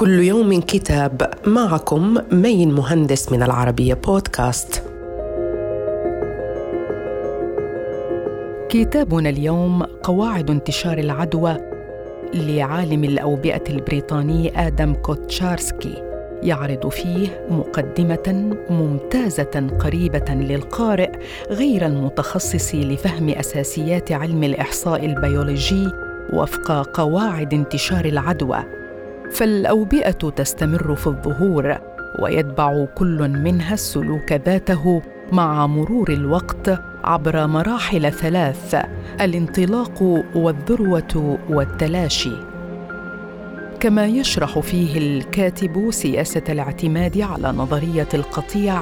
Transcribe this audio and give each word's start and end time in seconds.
كل 0.00 0.18
يوم 0.18 0.60
كتاب 0.60 1.30
معكم 1.46 2.16
مين 2.32 2.72
مهندس 2.72 3.32
من 3.32 3.42
العربية 3.42 3.94
بودكاست. 3.94 4.82
كتابنا 8.68 9.28
اليوم 9.28 9.82
قواعد 9.82 10.50
انتشار 10.50 10.98
العدوى 10.98 11.56
لعالم 12.34 13.04
الأوبئة 13.04 13.62
البريطاني 13.70 14.66
آدم 14.66 14.94
كوتشارسكي. 14.94 16.02
يعرض 16.42 16.88
فيه 16.88 17.46
مقدمة 17.50 18.56
ممتازة 18.70 19.70
قريبة 19.80 20.34
للقارئ 20.34 21.10
غير 21.50 21.86
المتخصص 21.86 22.74
لفهم 22.74 23.28
أساسيات 23.28 24.12
علم 24.12 24.44
الإحصاء 24.44 25.06
البيولوجي 25.06 25.88
وفق 26.32 26.90
قواعد 26.96 27.54
انتشار 27.54 28.04
العدوى. 28.04 28.79
فالأوبئة 29.30 30.10
تستمر 30.10 30.94
في 30.94 31.06
الظهور 31.06 31.78
ويتبع 32.18 32.84
كل 32.84 33.28
منها 33.28 33.74
السلوك 33.74 34.32
ذاته 34.32 35.02
مع 35.32 35.66
مرور 35.66 36.12
الوقت 36.12 36.80
عبر 37.04 37.46
مراحل 37.46 38.12
ثلاث 38.12 38.74
الانطلاق 39.20 40.02
والذروة 40.34 41.38
والتلاشي. 41.50 42.32
كما 43.80 44.06
يشرح 44.06 44.58
فيه 44.58 44.98
الكاتب 44.98 45.90
سياسة 45.90 46.42
الاعتماد 46.48 47.20
على 47.20 47.48
نظرية 47.48 48.08
القطيع 48.14 48.78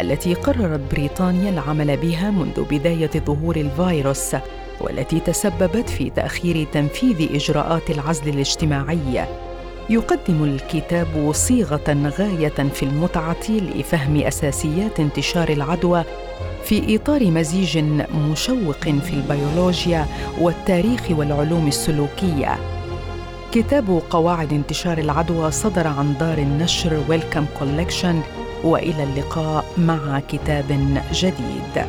التي 0.00 0.34
قررت 0.34 0.80
بريطانيا 0.92 1.50
العمل 1.50 1.96
بها 1.96 2.30
منذ 2.30 2.64
بداية 2.70 3.10
ظهور 3.26 3.56
الفيروس 3.56 4.36
والتي 4.80 5.20
تسببت 5.20 5.88
في 5.88 6.10
تأخير 6.10 6.66
تنفيذ 6.72 7.34
إجراءات 7.34 7.90
العزل 7.90 8.28
الاجتماعي. 8.28 9.26
يقدم 9.88 10.44
الكتاب 10.44 11.32
صيغة 11.32 12.12
غاية 12.18 12.68
في 12.74 12.82
المتعة 12.82 13.50
لفهم 13.50 14.16
أساسيات 14.16 15.00
انتشار 15.00 15.48
العدوى 15.48 16.04
في 16.64 16.96
إطار 16.96 17.30
مزيج 17.30 17.78
مشوق 18.14 18.80
في 18.80 19.12
البيولوجيا 19.12 20.06
والتاريخ 20.40 21.10
والعلوم 21.10 21.68
السلوكية. 21.68 22.58
كتاب 23.52 24.02
قواعد 24.10 24.52
انتشار 24.52 24.98
العدوى 24.98 25.50
صدر 25.50 25.86
عن 25.86 26.14
دار 26.20 26.38
النشر 26.38 27.02
ويلكم 27.08 27.46
كولكشن 27.58 28.20
وإلى 28.64 29.02
اللقاء 29.02 29.64
مع 29.78 30.20
كتاب 30.28 31.02
جديد. 31.12 31.84